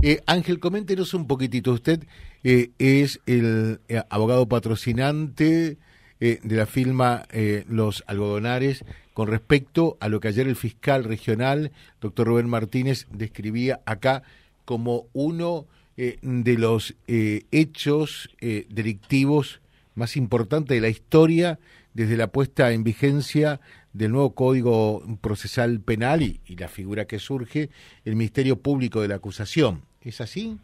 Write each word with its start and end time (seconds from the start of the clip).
Eh, 0.00 0.20
Ángel, 0.26 0.60
coméntenos 0.60 1.12
un 1.12 1.26
poquitito. 1.26 1.72
Usted 1.72 2.04
eh, 2.44 2.70
es 2.78 3.20
el 3.26 3.80
eh, 3.88 4.00
abogado 4.10 4.48
patrocinante 4.48 5.78
de 6.20 6.56
la 6.56 6.66
firma 6.66 7.28
Los 7.68 8.02
Algodonares 8.08 8.84
con 9.14 9.28
respecto 9.28 9.96
a 10.00 10.08
lo 10.08 10.18
que 10.18 10.26
ayer 10.26 10.48
el 10.48 10.56
fiscal 10.56 11.04
regional, 11.04 11.70
doctor 12.00 12.26
Rubén 12.26 12.48
Martínez, 12.48 13.06
describía 13.12 13.82
acá 13.86 14.24
como 14.64 15.06
uno 15.12 15.66
de 15.96 16.58
los 16.58 16.96
hechos 17.06 18.30
delictivos 18.40 19.60
más 19.94 20.16
importantes 20.16 20.74
de 20.74 20.80
la 20.80 20.88
historia 20.88 21.60
desde 21.94 22.16
la 22.16 22.32
puesta 22.32 22.72
en 22.72 22.82
vigencia 22.82 23.60
del 23.92 24.10
nuevo 24.10 24.34
Código 24.34 25.02
Procesal 25.20 25.80
Penal 25.80 26.22
y, 26.22 26.40
la 26.56 26.66
figura 26.66 27.06
que 27.06 27.18
surge, 27.18 27.70
el 28.04 28.16
Ministerio 28.16 28.60
Público 28.60 29.02
de 29.02 29.08
la 29.08 29.16
Acusación. 29.16 29.87
¿Es 30.02 30.20
así? 30.20 30.58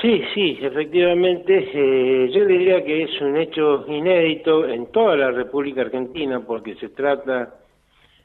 Sí, 0.00 0.22
sí, 0.34 0.58
efectivamente. 0.60 1.70
Eh, 1.72 2.30
yo 2.32 2.44
diría 2.44 2.84
que 2.84 3.04
es 3.04 3.20
un 3.20 3.36
hecho 3.36 3.84
inédito 3.88 4.68
en 4.68 4.86
toda 4.90 5.16
la 5.16 5.30
República 5.30 5.82
Argentina 5.82 6.40
porque 6.40 6.74
se 6.76 6.88
trata 6.88 7.54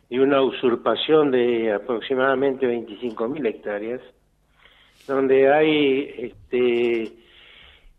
de 0.09 0.19
una 0.19 0.41
usurpación 0.41 1.31
de 1.31 1.71
aproximadamente 1.71 2.67
25.000 2.67 3.47
hectáreas, 3.47 4.01
donde 5.07 5.53
hay 5.53 6.13
este, 6.17 7.11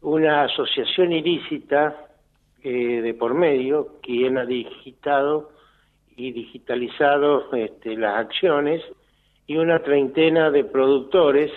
una 0.03 0.43
asociación 0.43 1.13
ilícita 1.13 2.09
eh, 2.63 3.01
de 3.01 3.15
por 3.15 3.35
medio, 3.35 4.01
quien 4.03 4.37
ha 4.37 4.45
digitado 4.45 5.53
y 6.17 6.33
digitalizado 6.33 7.51
este, 7.55 7.97
las 7.97 8.19
acciones, 8.19 8.83
y 9.51 9.57
una 9.57 9.81
treintena 9.81 10.49
de 10.49 10.63
productores 10.63 11.51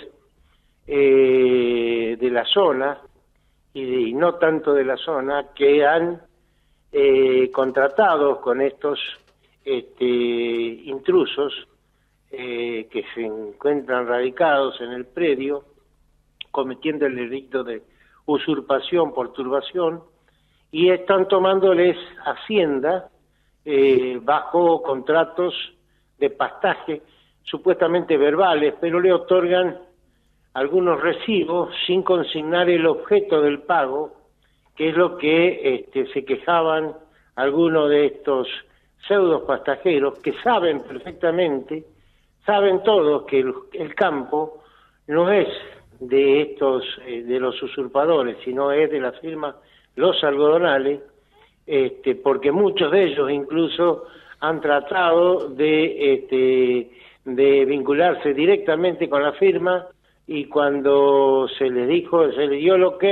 eh, 0.87 2.17
de 2.19 2.31
la 2.31 2.43
zona, 2.43 2.99
y, 3.71 4.11
no 4.15 4.33
tanto 4.33 4.73
de 4.73 4.83
la 4.83 4.97
zona, 4.97 5.49
que 5.53 5.85
han 5.85 6.19
eh, 6.91 7.51
contratado 7.51 8.41
con 8.41 8.61
estos 8.61 8.99
este, 9.63 10.05
intrusos 10.05 11.53
que 12.31 13.05
se 13.13 13.21
encuentran 13.21 14.07
radicados 14.07 14.81
en 14.81 14.91
el 14.93 15.05
predio, 15.05 15.63
cometiendo 16.49 17.05
el 17.05 17.15
delito 17.15 17.63
de 17.63 17.83
usurpación 18.25 19.13
por 19.13 19.33
turbación, 19.33 20.01
y 20.71 20.89
están 20.89 21.27
tomándoles 21.27 21.95
hacienda 22.25 23.11
eh, 23.63 24.19
bajo 24.19 24.81
contratos 24.81 25.53
de 26.17 26.31
pastaje 26.31 27.03
supuestamente 27.43 28.17
verbales, 28.17 28.73
pero 28.79 28.99
le 28.99 29.13
otorgan 29.13 29.77
algunos 30.53 31.01
recibos 31.01 31.73
sin 31.85 32.03
consignar 32.03 32.69
el 32.69 32.85
objeto 32.85 33.41
del 33.41 33.59
pago, 33.61 34.13
que 34.75 34.89
es 34.89 34.95
lo 34.97 35.17
que 35.17 35.75
este, 35.75 36.07
se 36.13 36.25
quejaban 36.25 36.93
algunos 37.35 37.89
de 37.89 38.05
estos 38.07 38.47
pseudos 39.07 39.43
pastajeros 39.43 40.19
que 40.19 40.33
saben 40.43 40.81
perfectamente, 40.81 41.83
saben 42.45 42.83
todos 42.83 43.25
que 43.25 43.39
el, 43.39 43.95
campo 43.95 44.63
no 45.07 45.31
es 45.31 45.47
de 45.99 46.41
estos, 46.41 46.83
eh, 47.05 47.23
de 47.23 47.39
los 47.39 47.61
usurpadores, 47.61 48.37
sino 48.43 48.71
es 48.71 48.89
de 48.91 48.99
la 48.99 49.11
firma 49.13 49.55
los 49.95 50.23
algodonales, 50.23 51.01
este, 51.65 52.15
porque 52.15 52.51
muchos 52.51 52.91
de 52.91 53.03
ellos 53.03 53.31
incluso 53.31 54.05
han 54.39 54.59
tratado 54.59 55.49
de, 55.49 56.13
este, 56.13 56.91
de 57.25 57.65
vincularse 57.65 58.33
directamente 58.33 59.09
con 59.09 59.23
la 59.23 59.33
firma 59.33 59.87
y 60.27 60.45
cuando 60.45 61.47
se 61.57 61.69
les 61.69 61.87
dijo, 61.87 62.31
se 62.31 62.47
les 62.47 62.59
dio 62.59 62.75
el 62.75 62.83
ok, 62.83 63.03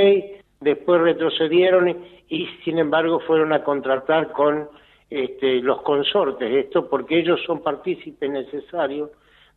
después 0.59 1.01
retrocedieron 1.01 1.97
y, 2.29 2.47
sin 2.63 2.79
embargo 2.79 3.19
fueron 3.19 3.53
a 3.53 3.63
contratar 3.63 4.31
con 4.31 4.69
este, 5.09 5.61
los 5.61 5.81
consortes, 5.81 6.65
esto 6.65 6.89
porque 6.89 7.19
ellos 7.19 7.41
son 7.45 7.61
partícipes 7.61 8.29
necesarios 8.29 9.09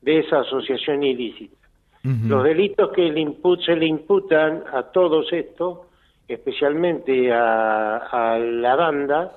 de 0.03 0.21
esa 0.21 0.41
asociación 0.41 1.03
ilícita. 1.03 1.57
Los 2.03 2.45
delitos 2.45 2.93
que 2.93 3.11
le 3.11 3.27
se 3.65 3.77
le 3.77 3.87
imputan 3.87 4.63
a 4.71 4.83
todos 4.83 5.33
estos 5.33 5.79
especialmente 6.29 7.33
a, 7.33 8.39
la 8.39 8.77
banda 8.77 9.33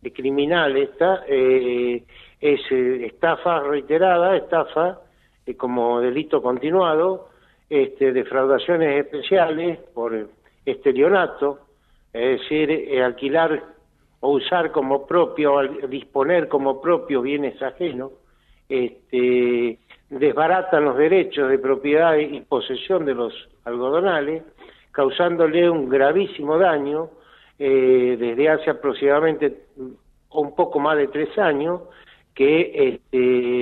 de 0.00 0.12
criminal 0.12 0.76
esta, 0.76 1.24
eh, 1.28 2.02
es 2.40 2.60
eh, 2.70 3.06
estafa 3.06 3.60
reiterada, 3.60 4.36
estafa 4.36 5.00
eh, 5.46 5.54
como 5.56 6.00
delito 6.00 6.42
continuado, 6.42 7.28
este, 7.68 8.12
defraudaciones 8.12 9.04
especiales 9.04 9.78
por 9.94 10.28
estelionato, 10.64 11.60
es 12.12 12.40
decir, 12.40 13.02
alquilar 13.02 13.62
o 14.20 14.30
usar 14.32 14.72
como 14.72 15.06
propio, 15.06 15.60
disponer 15.88 16.48
como 16.48 16.80
propio 16.80 17.22
bienes 17.22 17.60
ajenos, 17.62 18.12
este, 18.68 19.78
desbaratan 20.10 20.84
los 20.84 20.96
derechos 20.96 21.50
de 21.50 21.58
propiedad 21.58 22.16
y 22.16 22.40
posesión 22.40 23.04
de 23.04 23.14
los 23.14 23.32
algodonales, 23.64 24.42
causándole 24.90 25.68
un 25.70 25.88
gravísimo 25.88 26.58
daño 26.58 27.10
eh, 27.58 28.16
desde 28.18 28.48
hace 28.48 28.70
aproximadamente 28.70 29.66
un 30.30 30.54
poco 30.54 30.78
más 30.80 30.96
de 30.96 31.08
tres 31.08 31.36
años, 31.38 31.82
que 32.38 32.70
este, 32.72 33.18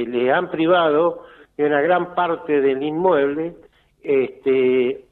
le 0.06 0.30
han 0.30 0.50
privado 0.50 1.22
de 1.56 1.64
una 1.64 1.80
gran 1.80 2.14
parte 2.14 2.60
del 2.60 2.82
inmueble, 2.82 3.54
este, 4.02 5.06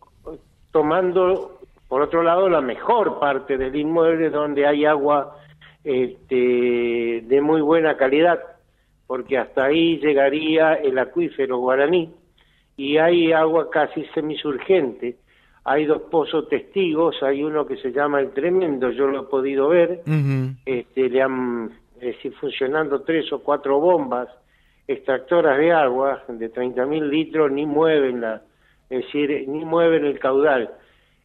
tomando, 0.71 1.61
por 1.89 2.03
otro 2.03 2.23
lado, 2.23 2.51
la 2.51 2.61
mejor 2.61 3.19
parte 3.19 3.57
del 3.57 3.75
inmueble 3.75 4.29
donde 4.29 4.67
hay 4.67 4.85
agua 4.85 5.39
este, 5.83 7.23
de 7.25 7.41
muy 7.41 7.63
buena 7.63 7.97
calidad, 7.97 8.39
porque 9.07 9.39
hasta 9.39 9.65
ahí 9.65 9.97
llegaría 9.97 10.75
el 10.75 10.99
acuífero 10.99 11.57
guaraní 11.57 12.13
y 12.77 12.99
hay 12.99 13.33
agua 13.33 13.71
casi 13.71 14.05
semisurgente. 14.13 15.17
Hay 15.65 15.87
dos 15.87 16.03
pozos 16.11 16.51
testigos, 16.51 17.23
hay 17.23 17.43
uno 17.43 17.67
que 17.67 17.79
se 17.79 17.93
llama 17.93 18.21
El 18.21 18.33
Tremendo, 18.33 18.91
yo 18.91 19.07
lo 19.07 19.23
he 19.23 19.27
podido 19.27 19.71
ver, 19.71 20.03
este, 20.67 21.09
le 21.09 21.23
han, 21.23 21.71
es 22.05 22.17
decir, 22.17 22.35
funcionando 22.35 23.01
tres 23.01 23.33
o 23.33 23.39
cuatro 23.43 23.81
bombas 23.81 24.29
extractoras 24.87 25.57
de 25.57 25.73
agua 25.73 26.23
de 26.29 26.53
30.000 26.53 27.09
litros, 27.09 27.51
ni 27.51 27.65
mueven 27.65 28.21
la, 28.21 28.43
es 28.91 29.07
decir, 29.07 29.49
ni 29.49 29.65
mueven 29.65 30.05
el 30.05 30.19
caudal. 30.19 30.71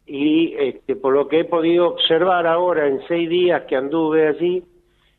Y 0.08 0.56
este, 0.58 0.96
por 0.96 1.14
lo 1.14 1.28
que 1.28 1.42
he 1.42 1.44
podido 1.44 1.90
observar 1.90 2.48
ahora 2.48 2.88
en 2.88 3.02
seis 3.10 3.30
días 3.30 3.64
que 3.66 3.76
anduve 3.76 4.30
allí, 4.30 4.64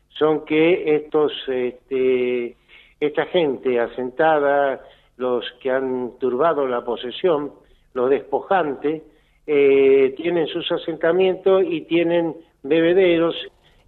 son 0.09 0.45
que 0.45 0.95
estos, 0.95 1.31
este, 1.47 2.57
esta 2.99 3.27
gente 3.27 3.79
asentada, 3.79 4.81
los 5.17 5.45
que 5.61 5.69
han 5.69 6.17
turbado 6.19 6.65
la 6.65 6.83
posesión, 6.83 7.51
los 7.93 8.09
despojantes, 8.09 9.03
eh, 9.45 10.15
tienen 10.17 10.47
sus 10.47 10.71
asentamientos 10.71 11.63
y 11.67 11.81
tienen 11.81 12.35
bebederos 12.63 13.35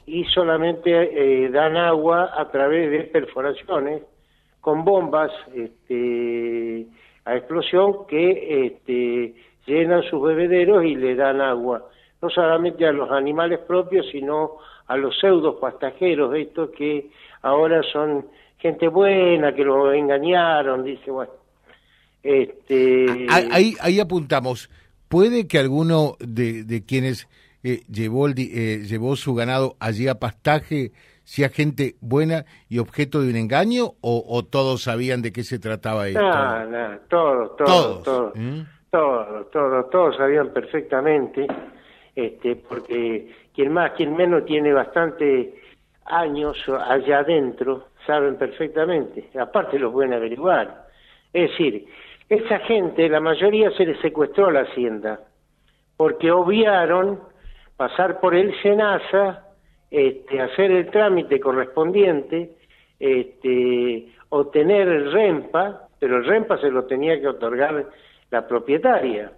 y 0.06 0.26
solamente 0.26 0.92
eh, 1.46 1.50
dan 1.50 1.78
agua 1.78 2.32
a 2.36 2.50
través 2.52 2.92
de 2.92 3.04
perforaciones 3.06 4.04
con 4.62 4.84
bombas 4.84 5.32
este, 5.54 6.88
a 7.26 7.36
explosión 7.36 8.06
que 8.08 8.66
este, 8.66 9.36
llenan 9.66 10.04
sus 10.04 10.22
bebederos 10.22 10.84
y 10.86 10.96
le 10.96 11.16
dan 11.16 11.42
agua, 11.42 11.90
no 12.22 12.30
solamente 12.30 12.86
a 12.86 12.92
los 12.92 13.12
animales 13.12 13.60
propios, 13.60 14.06
sino 14.12 14.58
a 14.88 14.98
los 14.98 15.18
pseudos 15.20 15.56
pastajeros, 15.60 16.36
estos 16.36 16.70
que 16.72 17.10
ahora 17.42 17.82
son 17.92 18.26
gente 18.58 18.88
buena, 18.88 19.54
que 19.54 19.64
los 19.64 19.94
engañaron, 19.94 20.84
dice, 20.84 21.12
bueno. 21.12 21.32
Este... 22.22 23.28
Ahí, 23.30 23.76
ahí 23.82 24.00
apuntamos 24.00 24.70
puede 25.14 25.48
que 25.48 25.60
alguno 25.60 26.16
de, 26.18 26.64
de 26.64 26.84
quienes 26.84 27.28
eh, 27.64 27.82
llevó, 27.90 28.28
el, 28.28 28.36
eh, 28.38 28.84
llevó 28.86 29.16
su 29.16 29.34
ganado 29.34 29.76
allí 29.80 30.08
a 30.08 30.16
pastaje 30.16 30.92
sea 31.24 31.50
gente 31.50 31.96
buena 32.02 32.46
y 32.70 32.80
objeto 32.80 33.22
de 33.22 33.30
un 33.30 33.38
engaño 33.38 33.94
o, 34.02 34.44
todos 34.46 34.84
sabían 34.84 35.22
de 35.22 35.32
qué 35.32 35.44
se 35.44 35.60
trataba 35.60 36.08
esto? 36.08 36.22
No, 36.22 36.66
no, 36.66 37.00
todos, 37.10 37.56
todos, 37.58 38.04
todos, 38.04 38.36
¿Mm? 38.36 38.62
todos, 38.90 39.52
todos, 39.52 39.90
todos, 39.90 40.18
sabían 40.18 40.50
perfectamente, 40.50 41.48
este, 42.16 42.56
porque 42.58 43.34
quien 43.54 43.72
más, 43.72 43.92
quien 43.94 44.16
menos 44.16 44.46
tiene 44.46 44.74
bastante 44.74 45.62
años 46.06 46.58
allá 46.68 47.20
adentro, 47.20 47.88
saben 48.06 48.36
perfectamente, 48.36 49.30
aparte 49.40 49.80
los 49.80 49.94
pueden 49.94 50.14
averiguar. 50.14 50.88
Es 51.32 51.52
decir, 51.52 51.88
esa 52.28 52.60
gente, 52.60 53.08
la 53.08 53.22
mayoría 53.22 53.72
se 53.72 53.86
les 53.86 54.00
secuestró 54.02 54.52
la 54.52 54.62
hacienda, 54.62 55.22
porque 55.96 56.32
obviaron 56.32 57.20
pasar 57.78 58.20
por 58.20 58.36
el 58.36 58.54
SENASA, 58.62 59.48
este, 59.92 60.42
hacer 60.42 60.72
el 60.72 60.90
trámite 60.90 61.40
correspondiente, 61.40 62.52
este, 63.00 64.08
obtener 64.30 64.88
el 64.88 65.12
REMPA, 65.12 65.88
pero 66.00 66.18
el 66.18 66.26
REMPA 66.26 66.58
se 66.58 66.72
lo 66.72 66.86
tenía 66.86 67.20
que 67.20 67.28
otorgar 67.28 67.90
la 68.32 68.48
propietaria. 68.48 69.32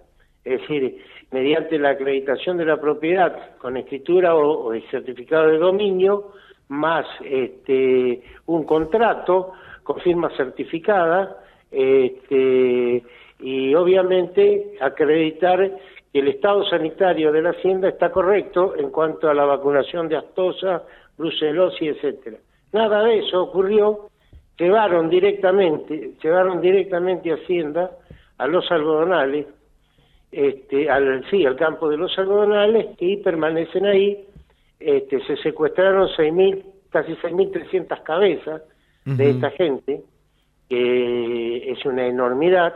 Es 0.44 0.60
decir, 0.60 1.04
mediante 1.30 1.78
la 1.78 1.90
acreditación 1.90 2.56
de 2.56 2.64
la 2.64 2.80
propiedad 2.80 3.56
con 3.58 3.76
escritura 3.76 4.34
o, 4.36 4.72
certificado 4.90 5.48
de 5.48 5.58
dominio, 5.58 6.32
más 6.68 7.06
este, 7.24 8.22
un 8.46 8.64
contrato 8.64 9.52
con 9.82 10.00
firma 10.00 10.30
certificada, 10.36 11.36
este, 11.70 13.02
y 13.40 13.74
obviamente 13.74 14.76
acreditar 14.80 15.70
que 16.16 16.20
el 16.20 16.28
estado 16.28 16.64
sanitario 16.64 17.30
de 17.30 17.42
la 17.42 17.50
hacienda 17.50 17.90
está 17.90 18.10
correcto 18.10 18.74
en 18.74 18.88
cuanto 18.88 19.28
a 19.28 19.34
la 19.34 19.44
vacunación 19.44 20.08
de 20.08 20.16
astosa, 20.16 20.82
brucelosis, 21.18 21.90
etcétera. 21.90 22.38
Nada 22.72 23.02
de 23.02 23.18
eso 23.18 23.42
ocurrió, 23.42 24.08
llevaron 24.58 25.10
directamente, 25.10 26.12
llevaron 26.22 26.62
directamente 26.62 27.30
a 27.30 27.34
Hacienda 27.34 27.90
a 28.38 28.46
los 28.46 28.64
algodonales, 28.72 29.46
este, 30.32 30.88
al, 30.88 31.22
sí, 31.28 31.44
al 31.44 31.54
campo 31.54 31.86
de 31.90 31.98
los 31.98 32.18
algodonales 32.18 32.96
y 32.98 33.18
permanecen 33.18 33.84
ahí. 33.84 34.24
Este, 34.80 35.20
se 35.26 35.36
secuestraron 35.36 36.08
6.000, 36.08 36.64
casi 36.88 37.12
6.300 37.12 38.02
cabezas 38.02 38.62
de 39.04 39.30
esta 39.32 39.50
gente, 39.50 40.00
que 40.66 41.72
es 41.72 41.84
una 41.84 42.06
enormidad, 42.06 42.72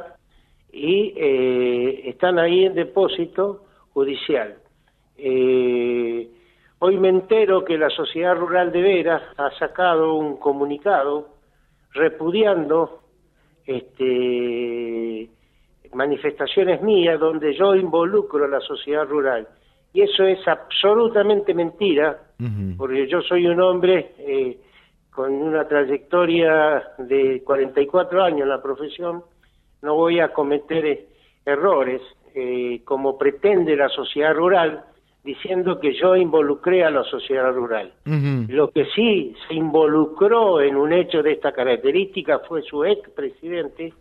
y 0.73 1.15
eh, 1.17 2.09
están 2.09 2.39
ahí 2.39 2.65
en 2.65 2.75
depósito 2.75 3.65
judicial. 3.93 4.57
Eh, 5.17 6.29
hoy 6.79 6.99
me 6.99 7.09
entero 7.09 7.65
que 7.65 7.77
la 7.77 7.91
Sociedad 7.91 8.37
Rural 8.37 8.73
de 8.73 8.81
Veras 8.81 9.23
ha 9.37 9.51
sacado 9.59 10.15
un 10.15 10.37
comunicado 10.37 11.29
repudiando 11.93 13.01
este, 13.67 15.29
manifestaciones 15.93 16.83
mías 16.83 17.19
donde 17.19 17.55
yo 17.55 17.75
involucro 17.75 18.45
a 18.45 18.49
la 18.49 18.61
sociedad 18.61 19.07
rural. 19.07 19.49
Y 19.93 20.03
eso 20.03 20.25
es 20.25 20.47
absolutamente 20.47 21.53
mentira, 21.53 22.17
porque 22.79 23.09
yo 23.09 23.21
soy 23.23 23.47
un 23.47 23.61
hombre 23.61 24.15
eh, 24.19 24.57
con 25.11 25.33
una 25.33 25.67
trayectoria 25.67 26.83
de 26.97 27.43
44 27.45 28.23
años 28.23 28.43
en 28.43 28.49
la 28.49 28.63
profesión, 28.63 29.25
no 29.83 29.95
voy 29.95 30.21
a 30.21 30.33
cometer 30.33 30.87
eh, 30.87 31.07
errores 31.45 32.01
eh, 32.35 32.81
como 32.85 33.19
pretende 33.19 33.77
la 33.77 33.89
sociedad 33.89 34.35
rural, 34.35 34.85
diciendo 35.25 35.81
que 35.81 35.93
yo 35.95 36.17
involucré 36.17 36.85
a 36.85 36.91
la 36.91 37.05
sociedad 37.05 37.53
rural. 37.53 37.93
Lo 38.05 38.71
que 38.71 38.87
sí 38.95 39.35
se 39.47 39.55
involucró 39.55 40.61
en 40.61 40.77
un 40.77 40.93
hecho 40.93 41.23
de 41.23 41.33
esta 41.33 41.53
característica 41.53 42.39
fue 42.41 42.63
su 42.63 42.85
ex 42.85 43.11
presidente, 43.11 43.93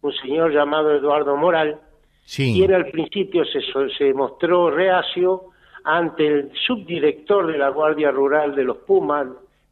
un 0.00 0.12
señor 0.14 0.52
llamado 0.52 0.94
Eduardo 0.94 1.36
Moral, 1.36 1.78
sí. 2.24 2.54
quien 2.54 2.72
al 2.72 2.86
principio 2.86 3.44
se, 3.44 3.60
se 3.98 4.14
mostró 4.14 4.70
reacio 4.70 5.50
ante 5.84 6.26
el 6.26 6.52
subdirector 6.66 7.52
de 7.52 7.58
la 7.58 7.68
Guardia 7.70 8.10
Rural 8.10 8.54
de 8.54 8.64
los 8.64 8.78
Pumas, 8.78 9.26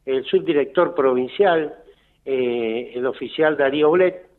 el 0.05 0.25
subdirector 0.25 0.93
provincial, 0.93 1.73
eh, 2.25 2.91
el 2.95 3.05
oficial 3.05 3.57
Darío 3.57 3.91
Blet, 3.91 4.30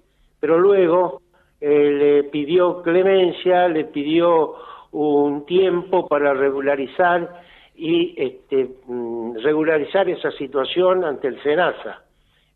pero 0.42 0.58
luego 0.58 1.22
eh, 1.60 1.90
le 1.92 2.24
pidió 2.24 2.82
clemencia, 2.82 3.68
le 3.68 3.84
pidió 3.84 4.54
un 4.90 5.46
tiempo 5.46 6.08
para 6.08 6.34
regularizar 6.34 7.42
y 7.76 8.12
este, 8.16 8.68
mm, 8.88 9.36
regularizar 9.36 10.08
esa 10.08 10.32
situación 10.32 11.04
ante 11.04 11.28
el 11.28 11.40
SENASA. 11.44 12.02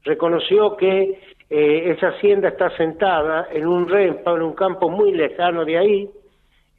Reconoció 0.03 0.77
que 0.77 1.21
eh, 1.49 1.93
esa 1.93 2.09
hacienda 2.09 2.49
está 2.49 2.77
sentada 2.77 3.47
en 3.53 3.69
un 3.69 3.88
rempa, 3.88 4.33
en 4.33 4.43
un 4.43 4.55
campo 4.55 4.91
muy 4.91 5.12
lejano 5.12 5.65
de 5.65 5.79
ahí, 5.79 6.11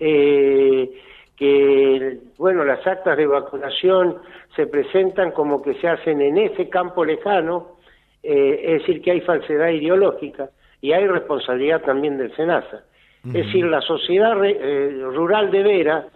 eh, 0.01 0.91
que, 1.37 2.17
bueno, 2.37 2.65
las 2.65 2.85
actas 2.85 3.15
de 3.15 3.27
vacunación 3.27 4.17
se 4.57 4.67
presentan 4.67 5.31
como 5.31 5.61
que 5.61 5.75
se 5.75 5.87
hacen 5.87 6.19
en 6.19 6.37
ese 6.37 6.67
campo 6.67 7.05
lejano, 7.05 7.77
es 8.21 8.81
decir, 8.81 9.01
que 9.01 9.11
hay 9.11 9.21
falsedad 9.21 9.69
ideológica 9.69 10.49
y 10.81 10.91
hay 10.91 11.07
responsabilidad 11.07 11.81
también 11.81 12.17
del 12.17 12.35
SENASA. 12.35 12.83
Es 13.25 13.33
decir, 13.33 13.65
la 13.65 13.81
sociedad 13.81 14.35
rural 14.35 15.51
de 15.51 15.63
Vera 15.63 16.07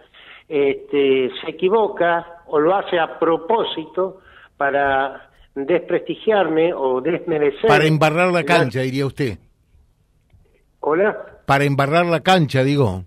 este, 0.48 1.30
se 1.40 1.50
equivoca 1.50 2.42
o 2.46 2.58
lo 2.58 2.74
hace 2.74 2.98
a 2.98 3.18
propósito 3.18 4.20
para 4.56 5.30
desprestigiarme 5.54 6.72
o 6.72 7.00
desmerecer. 7.00 7.68
Para 7.68 7.84
embarrar 7.84 8.32
la 8.32 8.44
cancha, 8.44 8.80
diría 8.80 9.06
usted. 9.06 9.38
Hola. 10.80 11.16
Para 11.46 11.64
embarrar 11.64 12.06
la 12.06 12.20
cancha, 12.20 12.62
digo. 12.62 13.04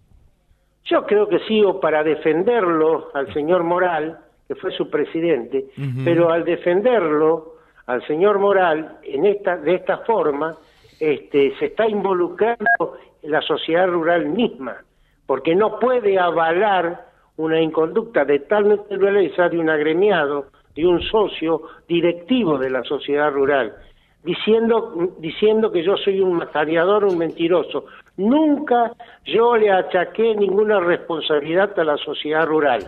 Yo 0.85 1.05
creo 1.05 1.27
que 1.27 1.39
sí, 1.47 1.63
o 1.63 1.79
para 1.79 2.03
defenderlo 2.03 3.09
al 3.13 3.33
señor 3.33 3.63
Moral, 3.63 4.19
que 4.47 4.55
fue 4.55 4.71
su 4.71 4.89
presidente, 4.89 5.65
pero 6.03 6.31
al 6.31 6.45
defenderlo 6.45 7.55
al 7.87 8.05
señor 8.05 8.39
Moral 8.39 8.97
en 9.03 9.25
esta, 9.25 9.57
de 9.57 9.75
esta 9.75 9.99
forma, 9.99 10.55
este, 10.99 11.55
se 11.57 11.65
está 11.65 11.87
involucrando 11.87 12.97
la 13.23 13.41
sociedad 13.41 13.87
rural 13.87 14.27
misma, 14.27 14.77
porque 15.25 15.55
no 15.55 15.79
puede 15.79 16.19
avalar 16.19 17.05
una 17.37 17.61
inconducta 17.61 18.23
de 18.23 18.39
tal 18.39 18.69
naturaleza 18.69 19.49
de 19.49 19.59
un 19.59 19.69
agremiado 19.69 20.45
de 20.75 20.85
un 20.85 21.01
socio 21.01 21.61
directivo 21.87 22.57
de 22.57 22.69
la 22.69 22.83
sociedad 22.83 23.31
rural, 23.31 23.73
diciendo, 24.23 25.13
diciendo 25.19 25.71
que 25.71 25.83
yo 25.83 25.95
soy 25.97 26.19
un 26.19 26.33
matariador, 26.33 27.05
un 27.05 27.17
mentiroso. 27.17 27.85
Nunca 28.17 28.91
yo 29.25 29.55
le 29.55 29.71
achaqué 29.71 30.35
ninguna 30.35 30.79
responsabilidad 30.79 31.77
a 31.79 31.83
la 31.83 31.97
sociedad 31.97 32.45
rural. 32.45 32.83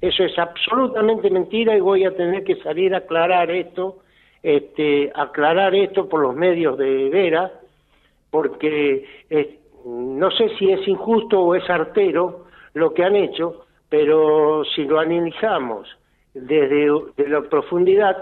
Eso 0.00 0.24
es 0.24 0.38
absolutamente 0.38 1.30
mentira 1.30 1.76
y 1.76 1.80
voy 1.80 2.04
a 2.04 2.14
tener 2.14 2.44
que 2.44 2.56
salir 2.56 2.94
a 2.94 2.98
aclarar 2.98 3.50
esto, 3.50 3.98
este, 4.42 5.10
aclarar 5.14 5.74
esto 5.74 6.08
por 6.08 6.20
los 6.20 6.34
medios 6.34 6.76
de 6.78 7.08
Vera, 7.10 7.52
porque 8.30 9.06
no 9.84 10.30
sé 10.30 10.48
si 10.58 10.70
es 10.70 10.86
injusto 10.86 11.40
o 11.40 11.54
es 11.54 11.68
artero 11.68 12.46
lo 12.74 12.94
que 12.94 13.04
han 13.04 13.16
hecho, 13.16 13.66
pero 13.88 14.64
si 14.74 14.84
lo 14.84 14.98
analizamos 14.98 15.88
desde 16.34 17.28
la 17.28 17.42
profundidad, 17.42 18.16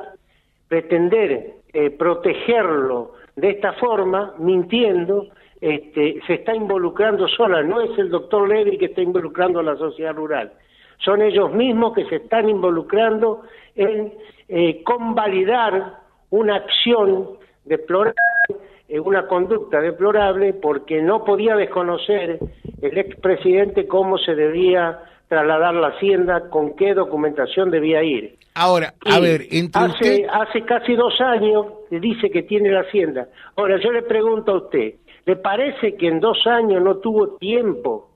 pretender 0.69 1.55
eh, 1.73 1.91
protegerlo 1.91 3.13
de 3.37 3.51
esta 3.51 3.73
forma, 3.75 4.35
mintiendo, 4.39 5.29
este, 5.61 6.21
se 6.27 6.35
está 6.35 6.55
involucrando 6.55 7.29
sola, 7.29 7.63
no 7.63 7.81
es 7.81 7.97
el 7.99 8.11
doctor 8.11 8.49
Levy 8.49 8.79
que 8.79 8.87
está 8.87 9.03
involucrando 9.03 9.61
a 9.61 9.63
la 9.63 9.77
sociedad 9.77 10.15
rural, 10.15 10.53
son 10.99 11.23
ellos 11.23 11.53
mismos 11.53 11.95
que 11.95 12.05
se 12.07 12.17
están 12.17 12.49
involucrando 12.49 13.43
en 13.77 14.13
eh, 14.49 14.83
convalidar 14.83 16.01
una 16.31 16.57
acción 16.57 17.39
deplorable, 17.65 18.15
eh, 18.89 18.99
una 19.01 19.27
conducta 19.27 19.81
deplorable, 19.81 20.55
porque 20.55 21.03
no 21.03 21.25
podía 21.25 21.57
desconocer 21.57 22.39
el 22.81 22.99
expresidente 22.99 23.87
cómo 23.87 24.19
se 24.19 24.35
debía 24.35 25.01
trasladar 25.29 25.75
la 25.75 25.89
hacienda, 25.89 26.51
con 26.51 26.75
qué 26.75 26.95
documentación 26.95 27.71
debía 27.71 28.03
ir. 28.03 28.37
Ahora, 28.55 28.95
a 29.07 29.21
ver, 29.21 29.43
entre 29.51 29.83
hace, 29.83 30.27
hace 30.29 30.63
casi 30.63 30.95
dos 30.95 31.21
años 31.21 31.67
dice 31.91 32.31
que 32.31 32.43
tiene 32.43 32.71
la 32.73 32.81
hacienda. 32.81 33.29
Ahora, 33.57 33.79
yo 33.81 33.93
le 33.93 34.03
pregunto 34.03 34.53
a 34.53 34.57
usted, 34.57 34.95
¿le 35.25 35.37
parece 35.37 35.95
que 35.95 36.09
en 36.09 36.19
dos 36.19 36.45
años 36.47 36.83
no 36.83 36.97
tuvo 36.97 37.37
tiempo 37.37 38.11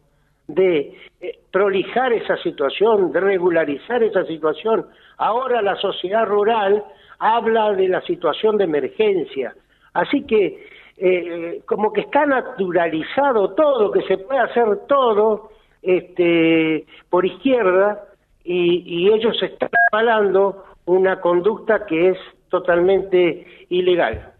de 0.48 0.98
eh, 1.20 1.38
prolijar 1.52 2.12
esa 2.12 2.36
situación, 2.38 3.12
de 3.12 3.20
regularizar 3.20 4.02
esa 4.02 4.24
situación? 4.26 4.86
Ahora 5.16 5.62
la 5.62 5.76
sociedad 5.76 6.26
rural 6.26 6.84
habla 7.18 7.72
de 7.72 7.88
la 7.88 8.00
situación 8.02 8.58
de 8.58 8.64
emergencia. 8.64 9.54
Así 9.92 10.22
que, 10.22 10.66
eh, 10.96 11.62
como 11.66 11.92
que 11.92 12.02
está 12.02 12.26
naturalizado 12.26 13.54
todo, 13.54 13.92
que 13.92 14.02
se 14.02 14.18
puede 14.18 14.40
hacer 14.40 14.80
todo, 14.88 15.50
este, 15.82 16.86
por 17.10 17.26
izquierda 17.26 18.04
y, 18.42 19.10
ellos 19.12 19.36
están 19.42 19.70
avalando 19.92 20.64
una 20.86 21.20
conducta 21.20 21.86
que 21.86 22.10
es 22.10 22.18
totalmente 22.48 23.46
ilegal. 23.68 24.32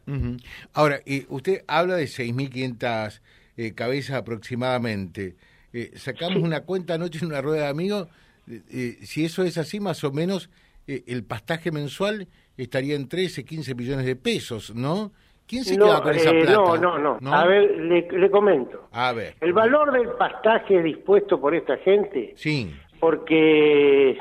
Ahora, 0.72 1.00
usted 1.28 1.62
habla 1.66 1.96
de 1.96 2.04
6.500 2.04 3.20
eh, 3.56 3.74
cabezas 3.74 4.16
aproximadamente. 4.16 5.36
Eh, 5.74 5.90
sacamos 5.96 6.40
una 6.40 6.60
cuenta 6.60 6.94
anoche 6.94 7.18
en 7.18 7.26
una 7.26 7.42
rueda 7.42 7.64
de 7.64 7.68
amigos. 7.68 8.08
Eh, 8.48 8.62
eh, 8.70 8.98
si 9.02 9.24
eso 9.24 9.42
es 9.42 9.58
así, 9.58 9.80
más 9.80 10.04
o 10.04 10.12
menos 10.12 10.48
el 10.86 11.24
pastaje 11.24 11.72
mensual 11.72 12.28
estaría 12.56 12.94
en 12.94 13.08
13, 13.08 13.44
15 13.44 13.74
millones 13.74 14.06
de 14.06 14.16
pesos, 14.16 14.74
¿no? 14.74 15.12
¿Quién 15.46 15.64
se 15.64 15.76
queda 15.76 16.00
con 16.00 16.14
esa 16.14 16.30
eh, 16.30 16.42
plata? 16.42 16.52
No, 16.52 16.98
no, 16.98 17.18
no, 17.20 17.34
A 17.34 17.46
ver, 17.46 17.76
le, 17.76 18.30
comento. 18.30 18.88
A 18.92 19.12
ver. 19.12 19.34
El 19.40 19.52
valor 19.52 19.92
del 19.92 20.08
pastaje 20.12 20.82
dispuesto 20.82 21.38
por 21.38 21.54
esta 21.54 21.76
gente. 21.78 22.32
Sí. 22.36 22.74
Porque, 22.98 24.12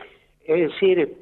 es 0.46 0.72
decir, 0.72 1.16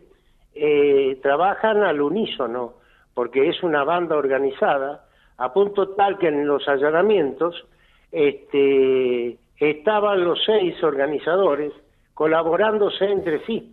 eh, 0.56 1.20
trabajan 1.22 1.84
al 1.84 2.02
unísono, 2.02 2.74
porque 3.14 3.48
es 3.48 3.62
una 3.62 3.84
banda 3.84 4.16
organizada, 4.16 5.06
a 5.38 5.54
punto 5.54 5.90
tal 5.90 6.18
que 6.18 6.30
en 6.30 6.48
los 6.48 6.68
allanamientos 6.68 7.68
este, 8.12 9.38
estaban 9.58 10.24
los 10.24 10.40
seis 10.44 10.82
organizadores 10.84 11.74
colaborándose 12.14 13.06
entre 13.06 13.46
sí. 13.46 13.71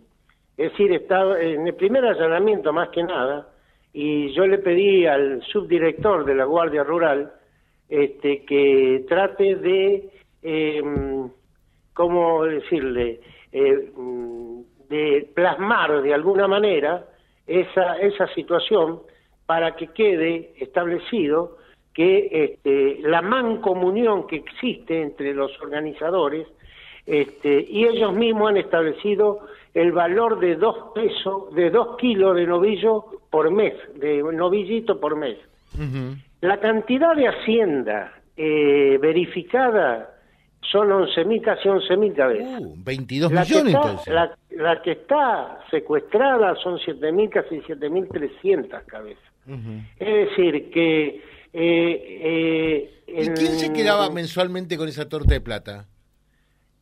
Es 0.59 0.73
decir, 0.73 0.91
estaba 0.91 1.39
en 1.39 1.67
el 1.67 1.73
primer 1.73 2.03
allanamiento 2.03 2.73
más 2.73 2.89
que 2.89 3.01
nada, 3.01 3.47
y 3.93 4.33
yo 4.33 4.45
le 4.45 4.57
pedí 4.57 5.05
al 5.05 5.41
subdirector 5.43 6.25
de 6.25 6.35
la 6.35 6.43
Guardia 6.43 6.83
Rural 6.83 7.31
este, 7.87 8.43
que 8.43 9.05
trate 9.07 9.55
de, 9.55 10.09
eh, 10.43 10.83
¿cómo 11.93 12.43
decirle?, 12.43 13.21
eh, 13.53 13.89
de 14.89 15.29
plasmar 15.33 16.01
de 16.01 16.13
alguna 16.13 16.45
manera 16.49 17.05
esa, 17.47 17.97
esa 17.99 18.27
situación 18.33 18.99
para 19.45 19.77
que 19.77 19.87
quede 19.87 20.51
establecido 20.57 21.55
que 21.93 22.27
este, 22.31 22.99
la 23.07 23.21
mancomunión 23.21 24.27
que 24.27 24.35
existe 24.35 25.01
entre 25.01 25.33
los 25.33 25.57
organizadores 25.61 26.47
este, 27.05 27.65
y 27.69 27.85
ellos 27.85 28.13
mismos 28.13 28.49
han 28.49 28.57
establecido 28.57 29.39
el 29.73 29.91
valor 29.91 30.39
de 30.39 30.55
dos 30.55 30.91
pesos, 30.93 31.53
de 31.53 31.69
dos 31.69 31.97
kilos 31.97 32.35
de 32.35 32.45
novillo 32.45 33.05
por 33.29 33.51
mes, 33.51 33.73
de 33.95 34.21
novillito 34.23 34.99
por 34.99 35.15
mes. 35.15 35.37
La 36.41 36.59
cantidad 36.59 37.15
de 37.15 37.27
hacienda 37.27 38.13
eh, 38.35 38.97
verificada 39.01 40.15
son 40.71 40.89
11.000, 40.89 41.41
casi 41.41 41.67
11.000 41.67 42.15
cabezas. 42.15 42.61
Uh, 42.61 42.75
22 42.83 43.31
millones 43.31 43.75
entonces. 43.75 44.13
La, 44.51 44.81
que 44.81 44.91
está 44.91 45.59
secuestrada 45.71 46.55
son 46.55 46.77
7.000, 46.77 47.29
casi 47.29 47.59
7.300 47.61 48.85
cabezas. 48.85 49.23
Es 49.99 50.29
decir, 50.29 50.69
que... 50.71 51.23
Eh, 51.51 52.91
eh, 53.07 53.23
¿Y 53.23 53.27
quién 53.29 53.53
se 53.53 53.73
quedaba 53.73 54.11
mensualmente 54.11 54.77
con 54.77 54.87
esa 54.87 55.09
torta 55.09 55.33
de 55.33 55.41
plata? 55.41 55.87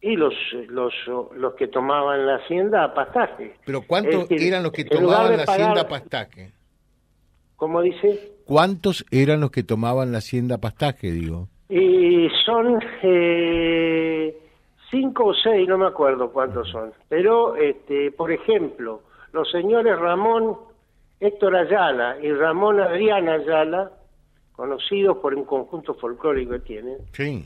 Y 0.01 0.15
los, 0.15 0.33
los, 0.67 0.93
los 1.35 1.55
que 1.55 1.67
tomaban 1.67 2.25
la 2.25 2.35
hacienda 2.35 2.83
a 2.83 2.93
pastaje. 2.93 3.55
¿Pero 3.65 3.81
cuántos 3.81 4.29
eran 4.29 4.63
los 4.63 4.71
que 4.71 4.85
tomaban 4.85 5.37
la 5.37 5.43
hacienda 5.43 5.81
a 5.81 5.87
pastaje? 5.87 6.51
¿Cómo 7.55 7.81
dice? 7.81 8.33
¿Cuántos 8.45 9.05
eran 9.09 9.41
los 9.41 9.51
que 9.51 9.63
tomaban 9.63 10.11
la 10.11 10.19
hacienda 10.19 10.55
a 10.55 10.57
pastaje, 10.59 11.11
digo? 11.11 11.47
Y 11.69 12.29
son 12.45 12.79
eh, 13.01 14.37
cinco 14.91 15.25
o 15.25 15.33
seis, 15.33 15.67
no 15.67 15.77
me 15.77 15.87
acuerdo 15.87 16.31
cuántos 16.31 16.69
son. 16.69 16.93
Pero, 17.09 17.55
este, 17.55 18.11
por 18.11 18.31
ejemplo, 18.31 19.01
los 19.33 19.49
señores 19.51 19.97
Ramón 19.97 20.55
Héctor 21.19 21.55
Ayala 21.55 22.17
y 22.21 22.31
Ramón 22.31 22.79
Adrián 22.79 23.27
Ayala, 23.27 23.91
conocidos 24.55 25.17
por 25.17 25.33
un 25.33 25.45
conjunto 25.45 25.95
folclórico 25.95 26.53
que 26.53 26.59
tienen, 26.59 26.97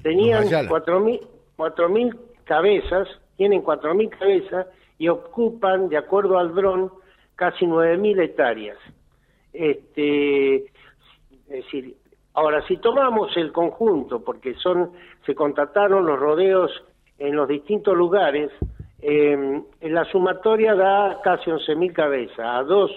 tenían 0.04 0.46
cuatro 0.68 1.00
mil, 1.00 1.22
cuatro 1.56 1.90
mil 1.90 2.14
cabezas, 2.52 3.08
tienen 3.38 3.62
cuatro 3.62 3.96
mil 3.96 4.10
cabezas 4.10 4.68
y 4.98 5.08
ocupan, 5.08 5.88
de 5.88 5.96
acuerdo 5.96 6.38
al 6.38 6.54
dron, 6.54 6.92
casi 7.36 7.66
nueve 7.66 7.96
mil 7.98 8.20
hectáreas. 8.20 8.78
Este, 9.54 10.56
es 10.56 11.58
decir, 11.62 11.96
ahora 12.34 12.62
si 12.68 12.76
tomamos 12.76 13.38
el 13.38 13.54
conjunto, 13.54 14.20
porque 14.20 14.54
son, 14.56 14.92
se 15.26 15.34
contrataron 15.34 16.06
los 16.06 16.20
rodeos 16.20 16.72
en 17.20 17.38
los 17.38 17.48
distintos 17.48 17.96
lugares, 17.96 18.52
eh, 19.02 19.62
la 19.82 20.04
sumatoria 20.12 20.76
da 20.76 21.22
casi 21.24 21.50
once 21.50 21.74
mil 21.76 21.94
cabezas, 21.94 22.46
a 22.46 22.64
dos, 22.64 22.92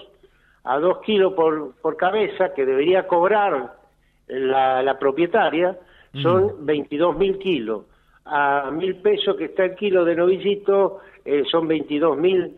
a 0.64 0.80
dos 0.80 0.98
kilos 1.06 1.32
por, 1.34 1.76
por 1.80 1.96
cabeza 1.96 2.52
que 2.54 2.66
debería 2.66 3.06
cobrar 3.06 3.76
la, 4.26 4.82
la 4.82 4.98
propietaria, 4.98 5.78
son 6.22 6.66
veintidós 6.66 7.16
mil 7.16 7.38
kilos. 7.38 7.84
A 8.26 8.70
mil 8.70 8.96
pesos 8.96 9.36
que 9.36 9.46
está 9.46 9.64
el 9.64 9.74
kilo 9.74 10.04
de 10.04 10.16
novillito, 10.16 11.00
eh, 11.24 11.42
son 11.50 11.68
veintidós 11.68 12.16
mil, 12.16 12.56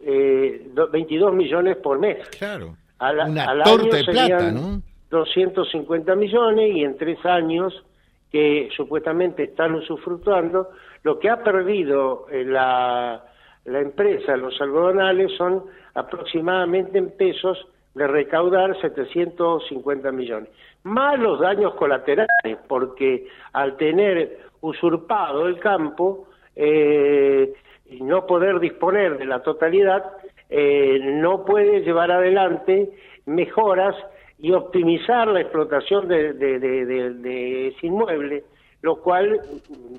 eh, 0.00 0.68
22 0.92 1.34
millones 1.34 1.76
por 1.78 1.98
mes. 1.98 2.28
Claro. 2.38 2.76
Una 3.00 3.62
torta 3.64 3.96
de 3.96 4.04
plata, 4.04 4.50
¿no? 4.52 4.82
250 5.10 6.14
millones 6.14 6.76
y 6.76 6.84
en 6.84 6.96
tres 6.96 7.24
años 7.24 7.84
que 8.30 8.68
supuestamente 8.76 9.44
están 9.44 9.74
usufructuando, 9.74 10.70
lo 11.02 11.18
que 11.18 11.30
ha 11.30 11.42
perdido 11.42 12.26
eh, 12.30 12.44
la, 12.44 13.24
la 13.64 13.80
empresa, 13.80 14.36
los 14.36 14.60
algodonales, 14.60 15.32
son 15.36 15.64
aproximadamente 15.94 16.98
en 16.98 17.10
pesos 17.10 17.58
de 17.94 18.06
recaudar 18.06 18.78
750 18.80 20.12
millones. 20.12 20.50
Más 20.84 21.18
los 21.18 21.40
daños 21.40 21.74
colaterales, 21.74 22.58
porque 22.66 23.26
al 23.52 23.76
tener 23.76 24.38
usurpado 24.60 25.46
el 25.46 25.58
campo 25.58 26.28
eh, 26.56 27.52
y 27.86 28.02
no 28.02 28.26
poder 28.26 28.60
disponer 28.60 29.18
de 29.18 29.24
la 29.24 29.42
totalidad, 29.42 30.04
eh, 30.50 30.98
no 31.02 31.44
puede 31.44 31.80
llevar 31.80 32.10
adelante 32.10 32.90
mejoras 33.26 33.94
y 34.38 34.52
optimizar 34.52 35.28
la 35.28 35.40
explotación 35.40 36.08
de, 36.08 36.32
de, 36.32 37.68
ese 37.68 37.86
inmueble, 37.86 38.44
lo 38.82 38.96
cual 38.96 39.40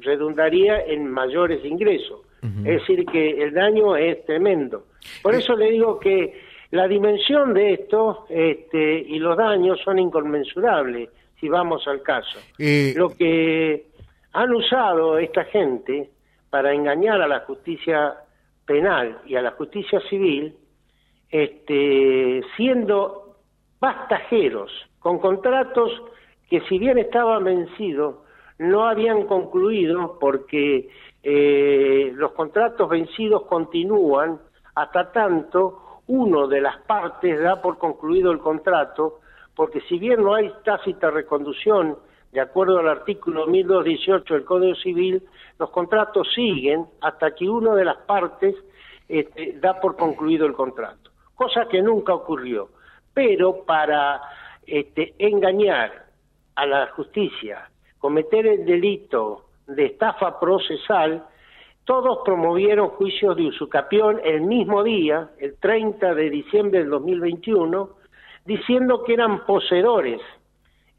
redundaría 0.02 0.82
en 0.86 1.10
mayores 1.10 1.64
ingresos. 1.64 2.22
Es 2.42 2.80
decir, 2.80 3.06
que 3.06 3.44
el 3.44 3.54
daño 3.54 3.98
es 3.98 4.26
tremendo. 4.26 4.86
Por 5.22 5.36
eso 5.36 5.58
le 5.58 5.72
digo 5.72 6.00
que 6.00 6.34
la 6.72 6.88
dimensión 6.88 7.54
de 7.54 7.74
esto 7.74 8.26
este, 8.30 9.00
y 9.00 9.18
los 9.20 9.36
daños 9.38 9.80
son 9.84 9.98
inconmensurables, 10.00 11.10
si 11.40 11.50
vamos 11.50 11.88
al 11.88 12.02
caso. 12.02 12.40
Eh, 12.58 12.94
lo 12.96 13.10
que 13.10 13.88
han 14.34 14.54
usado 14.54 15.18
esta 15.18 15.46
gente 15.46 16.10
para 16.50 16.74
engañar 16.74 17.22
a 17.22 17.28
la 17.28 17.40
justicia 17.42 18.16
penal 18.66 19.20
y 19.26 19.36
a 19.36 19.42
la 19.42 19.52
justicia 19.52 20.00
civil, 20.10 20.56
este, 21.30 22.42
siendo 22.56 23.38
pastajeros, 23.80 24.72
con 25.00 25.20
contratos 25.20 25.92
que 26.50 26.62
si 26.62 26.78
bien 26.78 26.98
estaban 26.98 27.44
vencidos, 27.44 28.18
no 28.60 28.88
habían 28.88 29.26
concluido 29.26 30.18
porque 30.20 30.90
eh, 31.24 32.12
los 32.14 32.32
contratos 32.34 32.90
vencidos 32.90 33.44
continúan 33.46 34.40
hasta 34.76 35.12
tanto 35.12 35.89
uno 36.10 36.48
de 36.48 36.60
las 36.60 36.78
partes 36.78 37.40
da 37.40 37.62
por 37.62 37.78
concluido 37.78 38.32
el 38.32 38.40
contrato, 38.40 39.20
porque 39.56 39.80
si 39.82 40.00
bien 40.00 40.24
no 40.24 40.34
hay 40.34 40.52
tácita 40.66 41.12
reconducción 41.12 41.98
de 42.32 42.42
acuerdo 42.42 42.80
al 42.80 42.88
artículo 42.88 43.46
1218 43.46 44.34
del 44.34 44.44
Código 44.44 44.76
Civil, 44.76 45.24
los 45.60 45.70
contratos 45.70 46.28
siguen 46.34 46.86
hasta 47.02 47.36
que 47.36 47.48
una 47.48 47.76
de 47.76 47.86
las 47.86 47.98
partes 47.98 48.56
este, 49.08 49.60
da 49.60 49.80
por 49.80 49.96
concluido 49.98 50.48
el 50.48 50.54
contrato, 50.54 51.12
cosa 51.36 51.68
que 51.68 51.82
nunca 51.82 52.14
ocurrió. 52.14 52.70
Pero 53.14 53.64
para 53.64 54.20
este, 54.66 55.14
engañar 55.20 56.08
a 56.56 56.66
la 56.66 56.88
justicia, 56.88 57.70
cometer 58.00 58.48
el 58.48 58.66
delito 58.66 59.46
de 59.68 59.86
estafa 59.86 60.40
procesal, 60.40 61.24
todos 61.90 62.20
promovieron 62.24 62.90
juicios 62.90 63.36
de 63.36 63.48
usucapión 63.48 64.22
el 64.24 64.42
mismo 64.42 64.84
día, 64.84 65.32
el 65.40 65.56
30 65.56 66.14
de 66.14 66.30
diciembre 66.30 66.82
del 66.82 66.92
2021, 66.92 67.90
diciendo 68.46 69.04
que 69.04 69.14
eran 69.16 69.44
poseedores 69.48 70.22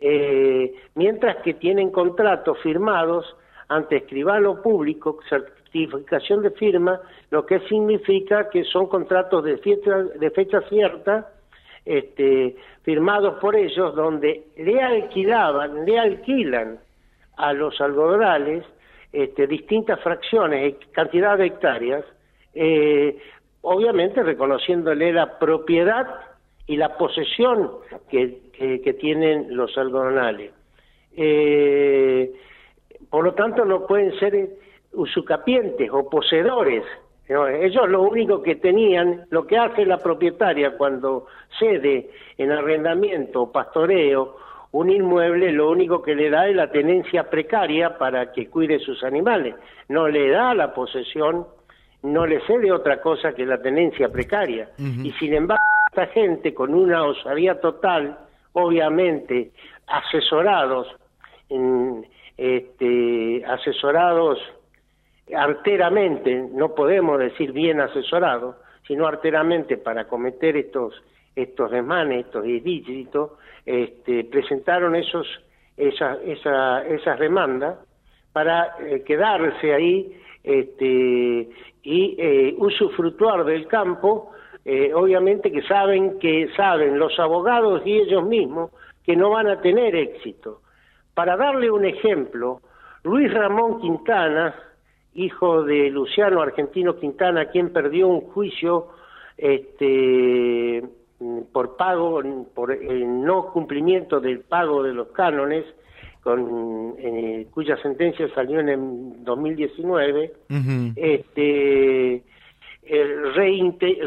eh, 0.01 0.75
mientras 0.97 1.37
que 1.45 1.55
tienen 1.55 1.93
contratos 1.93 2.59
firmados 2.59 3.37
ante 3.69 3.99
escribano 3.99 4.61
público, 4.63 5.21
certificación 5.29 6.43
de 6.43 6.51
firma, 6.51 7.01
lo 7.31 7.47
que 7.47 7.61
significa 7.69 8.51
que 8.51 8.65
son 8.65 8.89
contratos 8.89 9.45
de 9.45 9.59
fecha, 9.59 9.97
de 9.97 10.31
fecha 10.33 10.61
cierta, 10.63 11.29
este, 11.85 12.57
firmados 12.83 13.39
por 13.39 13.55
ellos, 13.55 13.95
donde 13.95 14.43
le 14.57 14.83
alquilaban, 14.83 15.85
le 15.87 16.01
alquilan 16.01 16.81
a 17.37 17.53
los 17.53 17.81
algodonales 17.81 18.65
este, 19.13 19.47
distintas 19.47 20.01
fracciones, 20.01 20.77
cantidad 20.93 21.37
de 21.39 21.47
hectáreas, 21.47 22.05
eh, 22.55 23.19
obviamente 23.63 24.23
reconociéndole 24.23 25.13
la 25.13 25.39
propiedad 25.39 26.07
y 26.67 26.77
la 26.77 26.97
posesión 26.97 27.71
que 28.09 28.97
tienen 29.01 29.57
los 29.57 29.77
algodonales. 29.77 30.53
Eh, 31.17 32.33
por 33.09 33.25
lo 33.25 33.35
tanto, 33.35 33.65
no 33.65 33.87
pueden 33.87 34.19
ser 34.19 34.51
usucapientes 34.93 35.91
o 35.93 36.09
poseedores. 36.09 36.85
Ellos 37.29 37.89
lo 37.89 38.03
único 38.03 38.43
que 38.43 38.57
tenían, 38.57 39.27
lo 39.31 39.47
que 39.47 39.57
hace 39.57 39.87
la 39.87 39.99
propietaria 39.99 40.77
cuando 40.77 41.27
cede 41.59 42.11
en 42.37 42.51
arrendamiento 42.51 43.43
o 43.43 43.53
pastoreo 43.53 44.37
un 44.73 44.91
inmueble, 44.91 45.53
lo 45.53 45.71
único 45.71 46.03
que 46.03 46.15
le 46.15 46.31
da 46.31 46.49
es 46.49 46.55
la 46.55 46.71
tenencia 46.71 47.29
precaria 47.29 47.99
para 47.99 48.33
que 48.33 48.49
cuide 48.49 48.79
sus 48.79 49.03
animales. 49.03 49.55
No 49.89 50.09
le 50.09 50.29
da 50.31 50.55
la 50.55 50.73
posesión, 50.73 51.47
no 52.03 52.27
le 52.27 52.41
cede 52.47 52.71
otra 52.71 53.01
cosa 53.01 53.33
que 53.33 53.45
la 53.45 53.61
tenencia 53.61 54.09
precaria. 54.09 54.71
Y 54.79 55.11
sin 55.13 55.35
embargo, 55.35 55.63
esta 55.89 56.07
gente 56.07 56.55
con 56.55 56.73
una 56.75 57.05
osadía 57.05 57.61
total 57.61 58.19
obviamente 58.53 59.51
asesorados 59.87 60.87
en, 61.49 62.07
este, 62.37 63.45
asesorados 63.45 64.39
arteramente, 65.37 66.49
no 66.53 66.75
podemos 66.75 67.19
decir 67.19 67.53
bien 67.53 67.81
asesorados, 67.81 68.57
sino 68.87 69.07
arteramente 69.07 69.77
para 69.77 70.09
cometer 70.09 70.57
estos 70.57 70.95
estos 71.35 71.71
desmanes, 71.71 72.27
estos 72.27 72.47
ilícitos, 72.47 73.33
este, 73.65 74.25
presentaron 74.25 74.95
esos 74.97 75.27
esa, 75.77 76.19
esa, 76.25 76.87
esas 76.87 77.19
demandas 77.19 77.79
para 78.33 78.77
eh, 78.81 79.03
quedarse 79.05 79.73
ahí 79.73 80.15
este, 80.45 81.49
y 81.83 82.17
eh, 82.19 82.55
usufructuar 82.59 83.45
del 83.45 83.67
campo, 83.67 84.33
eh, 84.65 84.93
obviamente 84.95 85.51
que 85.51 85.63
saben 85.63 86.19
que 86.19 86.49
saben 86.57 86.99
los 86.99 87.19
abogados 87.19 87.83
y 87.85 87.99
ellos 87.99 88.25
mismos 88.25 88.71
que 89.05 89.17
no 89.17 89.31
van 89.31 89.49
a 89.49 89.61
tener 89.61 89.97
éxito. 89.97 90.61
Para 91.15 91.37
darle 91.37 91.71
un 91.71 91.85
ejemplo, 91.85 92.61
Luis 93.03 93.33
Ramón 93.33 93.81
Quintana, 93.81 94.55
hijo 95.15 95.65
de 95.65 95.91
Luciano 95.91 96.43
Argentino 96.43 96.97
Quintana, 96.97 97.47
quien 97.47 97.73
perdió 97.73 98.09
un 98.09 98.21
juicio 98.21 98.89
este, 99.37 100.85
por 101.53 101.77
pago, 101.77 102.21
por 102.55 102.73
el 102.73 103.23
no 103.23 103.53
cumplimiento 103.53 104.21
del 104.21 104.41
pago 104.41 104.83
de 104.83 104.95
los 104.95 105.09
cánones, 105.09 105.65
con, 106.23 106.95
eh, 106.99 107.47
cuya 107.53 107.77
sentencia 107.79 108.29
salió 108.35 108.61
en 108.61 108.69
el 108.69 109.25
2019, 109.25 110.33
este, 110.97 112.23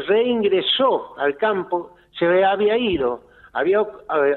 reingresó 0.08 1.18
al 1.18 1.36
campo, 1.36 1.94
se 2.18 2.44
había 2.44 2.76
ido, 2.76 3.22
había, 3.52 3.84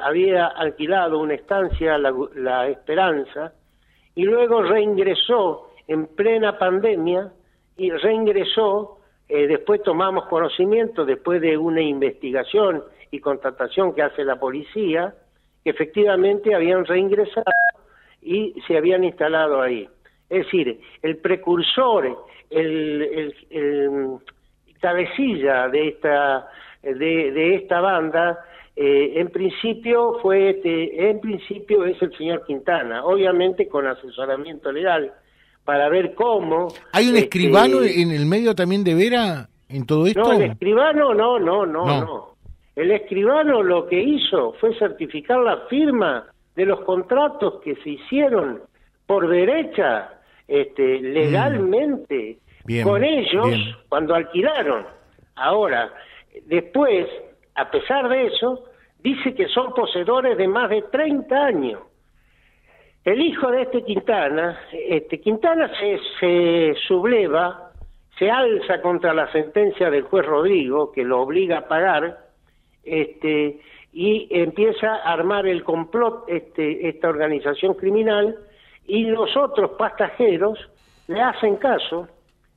había 0.03 0.48
alquilado 0.48 1.19
una 1.19 1.36
estancia, 1.36 1.98
la, 1.98 2.13
la 2.36 2.67
Esperanza, 2.67 3.53
y 4.15 4.24
luego 4.24 4.63
reingresó 4.63 5.69
en 5.88 6.07
plena 6.07 6.57
pandemia 6.57 7.31
y 7.77 7.91
reingresó, 7.91 8.97
eh, 9.29 9.48
después 9.48 9.84
tomamos 9.84 10.25
conocimiento, 10.25 11.05
después 11.05 11.41
de 11.41 11.57
una 11.57 11.81
investigación 11.81 12.84
y 13.12 13.19
contratación 13.19 13.93
que 13.93 14.01
hace 14.01 14.24
la 14.24 14.39
policía, 14.39 15.13
que 15.63 15.72
efectivamente 15.72 16.55
habían 16.55 16.86
reingresado 16.86 17.43
y 18.22 18.53
se 18.67 18.77
habían 18.77 19.03
instalado 19.03 19.62
ahí. 19.62 19.88
Es 20.29 20.46
decir, 20.46 20.79
el 21.01 21.17
precursor, 21.17 22.25
el, 22.50 24.19
cabecilla 24.79 25.67
de 25.69 25.88
esta, 25.89 26.48
de, 26.84 27.55
esta 27.55 27.81
banda, 27.81 28.39
eh, 28.75 29.13
en 29.15 29.29
principio 29.29 30.19
fue 30.22 30.51
este, 30.51 31.10
en 31.10 31.19
principio 31.19 31.84
es 31.86 32.01
el 32.01 32.15
señor 32.15 32.46
Quintana, 32.46 33.03
obviamente 33.03 33.67
con 33.67 33.88
asesoramiento 33.88 34.72
legal 34.72 35.12
para 35.67 35.89
ver 35.89 36.15
cómo. 36.15 36.69
¿Hay 36.93 37.09
un 37.09 37.17
este, 37.17 37.25
escribano 37.25 37.83
en 37.83 38.12
el 38.12 38.25
medio 38.25 38.55
también 38.55 38.86
de 38.86 38.95
Vera 38.95 39.50
en 39.67 39.86
todo 39.86 40.07
esto? 40.07 40.21
No, 40.21 40.31
el 40.31 40.43
escribano 40.43 41.13
no, 41.13 41.38
no, 41.38 41.65
no, 41.65 41.86
no. 41.86 42.27
El 42.74 42.91
escribano 42.91 43.62
lo 43.62 43.86
que 43.86 44.01
hizo 44.01 44.53
fue 44.62 44.74
certificar 44.79 45.39
la 45.39 45.57
firma 45.69 46.25
de 46.55 46.65
los 46.65 46.79
contratos 46.86 47.55
que 47.62 47.75
se 47.83 47.89
hicieron 47.89 48.62
por 49.05 49.27
derecha, 49.27 50.21
este, 50.47 51.01
legalmente, 51.01 52.38
mm. 52.63 52.83
con 52.83 53.03
ellos 53.03 53.50
cuando 53.89 54.15
alquilaron. 54.15 54.86
Ahora, 55.36 55.91
después, 56.45 57.07
a 57.55 57.69
pesar 57.69 58.07
de 58.07 58.27
eso, 58.27 58.63
dice 59.00 59.36
que 59.36 59.50
son 59.50 59.74
poseedores 59.74 60.38
de 60.38 60.47
más 60.47 60.69
de 60.69 60.83
30 60.83 61.36
años. 61.36 61.81
El 63.08 63.22
hijo 63.22 63.50
de 63.52 63.62
este 63.62 63.86
Quintana, 63.86 64.60
este 64.74 65.22
Quintana 65.22 65.72
se, 66.20 66.76
subleva, 66.90 67.72
se 68.20 68.30
alza 68.30 68.82
contra 68.82 69.14
la 69.14 69.32
sentencia 69.32 69.89
del 69.89 70.04
juez 70.04 70.26
Rodrigo, 70.26 70.91
que 70.91 71.06
lo 71.06 71.22
obliga 71.22 71.60
a 71.60 71.67
pagar, 71.70 72.17
este, 72.84 73.62
y 73.93 74.28
empieza 74.30 74.96
a 74.96 75.13
armar 75.13 75.48
el 75.48 75.63
complot 75.63 76.26
este, 76.28 76.89
esta 76.89 77.08
organización 77.08 77.76
criminal 77.76 78.39
y 78.88 79.06
los 79.06 79.38
otros 79.38 79.72
pasajeros 79.78 80.60
le 81.08 81.22
hacen 81.22 81.56
caso, 81.56 82.10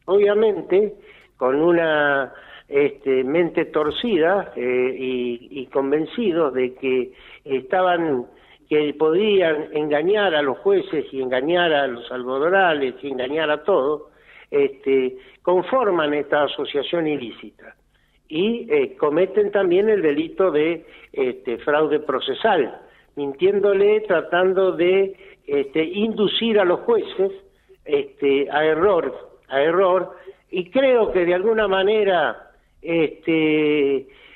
obviamente, 0.07 0.95
con 1.37 1.63
una 1.63 2.35
este, 2.67 3.23
mente 3.23 3.67
torcida 3.67 4.53
eh, 4.57 4.97
y, 4.99 5.67
convencidos 5.67 6.55
de 6.55 6.75
que 6.75 7.13
estaban 7.45 8.27
que 8.71 8.95
podían 8.95 9.67
engañar 9.73 10.33
a 10.33 10.43
los 10.43 10.59
jueces 10.59 11.05
y 11.13 11.21
engañar 11.21 11.73
a 11.73 11.89
los 11.89 12.09
algodonales 12.13 12.95
y 13.03 13.09
engañar 13.09 13.51
a 13.51 13.65
todos, 13.65 14.03
este, 14.49 15.17
conforman 15.43 16.15
esta 16.15 16.45
asociación 16.45 17.09
ilícita. 17.09 17.75
Y 18.29 18.73
eh, 18.73 18.97
cometen 18.97 19.51
también 19.51 19.89
el 19.89 20.03
delito 20.03 20.53
de 20.53 20.87
este, 21.13 21.59
fraude 21.59 21.99
procesal, 21.99 22.81
mintiéndole, 23.17 24.03
tratando 24.03 24.71
de 24.71 25.17
este, 25.49 25.83
inducir 25.83 26.61
a 26.61 26.65
los 26.65 26.79
jueces 26.81 27.33
este, 27.85 28.49
a 28.53 28.65
error, 28.65 29.13
a 29.49 29.63
error, 29.63 30.17
y 30.49 30.71
creo 30.71 31.11
que 31.11 31.27
de 31.27 31.35
alguna 31.35 31.67
manera 31.67 32.53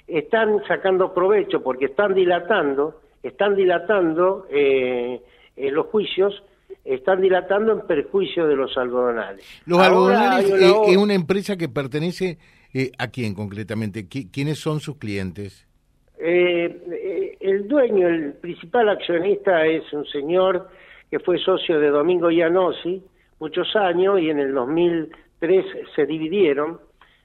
están 0.08 0.60
sacando 0.66 1.14
provecho 1.14 1.62
porque 1.62 1.86
están 1.86 2.14
dilatando, 2.14 3.00
están 3.24 3.56
dilatando 3.56 4.46
eh, 4.50 5.20
eh, 5.56 5.70
los 5.70 5.86
juicios 5.86 6.42
están 6.84 7.22
dilatando 7.22 7.72
en 7.72 7.86
perjuicio 7.86 8.46
de 8.46 8.56
los 8.56 8.76
algodonales. 8.76 9.62
Los 9.64 9.78
algodonales 9.78 10.50
es 10.50 10.96
una 10.96 11.14
empresa 11.14 11.56
que 11.56 11.68
pertenece 11.68 12.36
eh, 12.74 12.90
¿A 12.98 13.06
quién 13.06 13.34
concretamente? 13.34 14.08
¿Quiénes 14.08 14.58
son 14.58 14.80
sus 14.80 14.98
clientes? 14.98 15.64
Eh, 16.18 17.36
el 17.38 17.68
dueño, 17.68 18.08
el 18.08 18.32
principal 18.34 18.88
accionista 18.88 19.64
es 19.64 19.90
un 19.92 20.04
señor 20.06 20.68
que 21.08 21.20
fue 21.20 21.38
socio 21.38 21.78
de 21.78 21.88
Domingo 21.90 22.32
Ianosi 22.32 23.00
muchos 23.38 23.76
años 23.76 24.20
y 24.20 24.30
en 24.30 24.40
el 24.40 24.52
2003 24.52 25.64
se 25.94 26.06
dividieron, 26.06 26.80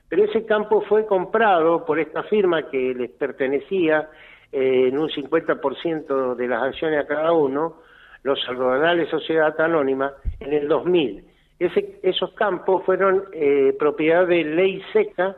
pero 0.08 0.26
ese 0.26 0.46
campo 0.46 0.82
fue 0.82 1.08
comprado 1.08 1.84
por 1.84 2.00
esta 2.00 2.24
firma 2.24 2.70
que 2.70 2.94
les 2.94 3.10
pertenecía 3.10 4.08
en 4.52 4.98
un 4.98 5.10
50% 5.10 6.36
de 6.36 6.48
las 6.48 6.64
acciones 6.64 7.04
a 7.04 7.08
cada 7.08 7.32
uno, 7.32 7.78
los 8.24 8.40
algodonales 8.50 9.10
Sociedad 9.10 9.60
Anónima, 9.62 10.14
en 10.40 10.54
el 10.54 10.68
2000 10.68 11.30
esos 11.60 12.32
campos 12.34 12.84
fueron 12.86 13.26
eh, 13.34 13.76
propiedad 13.78 14.26
de 14.26 14.44
Ley 14.44 14.82
Seca 14.94 15.36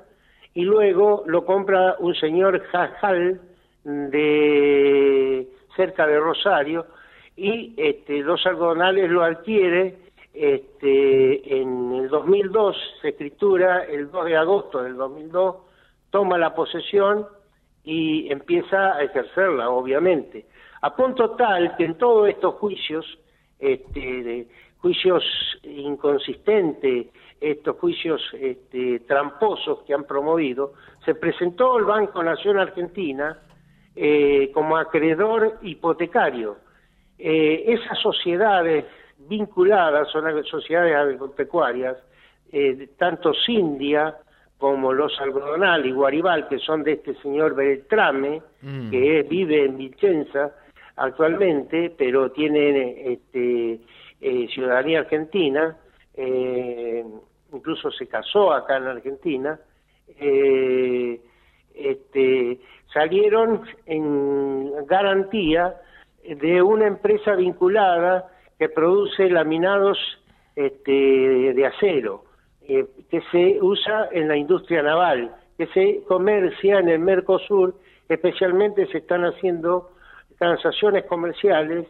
y 0.53 0.63
luego 0.63 1.23
lo 1.25 1.45
compra 1.45 1.95
un 1.99 2.13
señor 2.15 2.61
Jajal 2.67 3.41
de 3.83 5.47
cerca 5.75 6.05
de 6.05 6.19
Rosario 6.19 6.85
y 7.35 7.73
este, 7.77 8.21
Dos 8.21 8.45
Algodonales 8.45 9.09
lo 9.09 9.23
adquiere 9.23 9.97
este, 10.33 11.59
en 11.59 11.93
el 11.93 12.09
2002, 12.09 12.77
se 13.01 13.09
escritura 13.09 13.83
el 13.85 14.11
2 14.11 14.25
de 14.25 14.37
agosto 14.37 14.83
del 14.83 14.95
2002, 14.95 15.55
toma 16.11 16.37
la 16.37 16.53
posesión 16.53 17.25
y 17.83 18.31
empieza 18.31 18.95
a 18.95 19.03
ejercerla, 19.03 19.69
obviamente. 19.69 20.45
A 20.81 20.95
punto 20.95 21.31
tal 21.31 21.75
que 21.75 21.85
en 21.85 21.97
todos 21.97 22.29
estos 22.29 22.55
juicios 22.55 23.05
este, 23.59 24.47
juicios 24.81 25.23
inconsistentes, 25.63 27.07
estos 27.39 27.77
juicios 27.77 28.21
este, 28.33 28.99
tramposos 29.01 29.83
que 29.85 29.93
han 29.93 30.05
promovido, 30.05 30.73
se 31.05 31.15
presentó 31.15 31.77
el 31.77 31.85
Banco 31.85 32.23
Nación 32.23 32.57
Argentina 32.57 33.37
eh, 33.95 34.51
como 34.53 34.77
acreedor 34.77 35.59
hipotecario. 35.61 36.57
Eh, 37.17 37.65
esas 37.67 37.99
sociedades 37.99 38.85
vinculadas 39.19 40.09
son 40.11 40.43
sociedades 40.45 40.95
agropecuarias, 40.95 41.97
eh, 42.51 42.89
tanto 42.97 43.33
Cindia 43.45 44.17
como 44.61 44.93
los 44.93 45.19
Algodonal 45.19 45.87
y 45.87 45.91
Guaribal, 45.91 46.47
que 46.47 46.59
son 46.59 46.83
de 46.83 46.91
este 46.93 47.15
señor 47.15 47.55
Beltrame, 47.55 48.43
mm. 48.61 48.91
que 48.91 49.23
vive 49.23 49.65
en 49.65 49.75
Vicenza 49.75 50.51
actualmente, 50.97 51.91
pero 51.97 52.31
tiene 52.31 53.11
este, 53.11 53.79
eh, 54.21 54.47
ciudadanía 54.53 54.99
argentina, 54.99 55.75
eh, 56.13 57.03
incluso 57.51 57.89
se 57.89 58.05
casó 58.05 58.53
acá 58.53 58.77
en 58.77 58.83
Argentina, 58.83 59.59
eh, 60.19 61.19
este, 61.73 62.59
salieron 62.93 63.63
en 63.87 64.85
garantía 64.85 65.75
de 66.23 66.61
una 66.61 66.85
empresa 66.85 67.33
vinculada 67.33 68.29
que 68.59 68.69
produce 68.69 69.27
laminados 69.27 69.97
este, 70.55 70.91
de 70.91 71.65
acero, 71.65 72.25
que 72.65 73.21
se 73.31 73.57
usa 73.61 74.09
en 74.11 74.27
la 74.27 74.37
industria 74.37 74.81
naval, 74.81 75.35
que 75.57 75.67
se 75.67 76.03
comercia 76.07 76.79
en 76.79 76.89
el 76.89 76.99
Mercosur, 76.99 77.75
especialmente 78.07 78.87
se 78.87 78.99
están 78.99 79.23
haciendo 79.23 79.91
transacciones 80.37 81.05
comerciales 81.05 81.87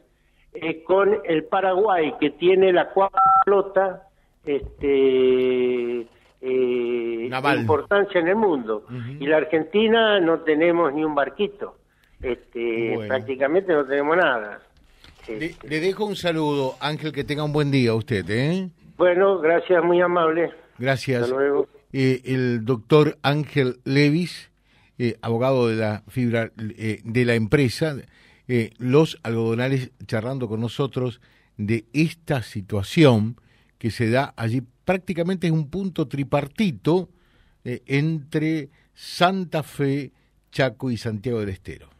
eh, 0.53 0.83
con 0.83 1.19
el 1.23 1.45
Paraguay, 1.45 2.13
que 2.19 2.31
tiene 2.31 2.73
la 2.73 2.89
cuarta 2.89 3.21
flota 3.45 4.03
este, 4.45 6.01
eh, 6.01 6.07
de 6.41 7.55
importancia 7.57 8.19
en 8.19 8.27
el 8.27 8.35
mundo. 8.35 8.85
Y 9.19 9.25
la 9.27 9.37
Argentina 9.37 10.19
no 10.19 10.39
tenemos 10.41 10.93
ni 10.93 11.05
un 11.05 11.15
barquito. 11.15 11.77
Este, 12.21 12.99
Prácticamente 13.07 13.73
no 13.73 13.85
tenemos 13.85 14.17
nada. 14.17 14.59
Le, 15.27 15.79
dejo 15.79 16.05
un 16.05 16.15
saludo, 16.15 16.75
Ángel, 16.81 17.11
que 17.13 17.23
tenga 17.23 17.43
un 17.43 17.53
buen 17.53 17.71
día 17.71 17.93
usted. 17.93 18.29
¿eh? 18.29 18.69
Bueno, 19.01 19.39
gracias, 19.39 19.83
muy 19.83 19.99
amable. 19.99 20.51
Gracias. 20.77 21.23
Hasta 21.23 21.35
luego. 21.35 21.67
Eh, 21.91 22.21
el 22.23 22.65
doctor 22.65 23.17
Ángel 23.23 23.79
Levis, 23.83 24.51
eh, 24.99 25.17
abogado 25.23 25.69
de 25.69 25.75
la 25.75 26.03
fibra 26.07 26.51
eh, 26.77 27.01
de 27.03 27.25
la 27.25 27.33
empresa, 27.33 27.95
los 28.77 29.19
algodonales 29.23 29.89
charlando 30.05 30.47
con 30.47 30.59
nosotros 30.61 31.19
de 31.57 31.85
esta 31.93 32.43
situación 32.43 33.37
que 33.79 33.89
se 33.89 34.11
da 34.11 34.35
allí 34.37 34.61
prácticamente 34.85 35.47
es 35.47 35.53
un 35.53 35.71
punto 35.71 36.07
tripartito 36.07 37.09
entre 37.63 38.69
Santa 38.93 39.63
Fe, 39.63 40.11
Chaco 40.51 40.91
y 40.91 40.97
Santiago 40.97 41.39
del 41.39 41.49
Estero. 41.49 41.90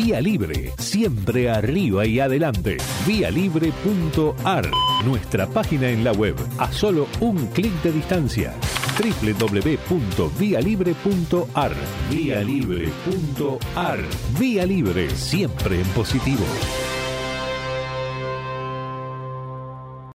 Vía 0.00 0.20
Libre, 0.20 0.72
siempre 0.78 1.50
arriba 1.50 2.06
y 2.06 2.20
adelante. 2.20 2.76
Vialibre.ar, 3.04 4.70
nuestra 5.04 5.48
página 5.48 5.90
en 5.90 6.04
la 6.04 6.12
web, 6.12 6.36
a 6.58 6.70
solo 6.70 7.08
un 7.18 7.48
clic 7.48 7.72
de 7.82 7.90
distancia 7.90 8.54
www.vialibre.ar. 8.96 11.72
Vía 12.12 12.44
Libre.ar. 12.44 13.98
Vía 14.38 14.66
Libre, 14.66 15.10
siempre 15.10 15.80
en 15.80 15.86
positivo. 15.88 16.44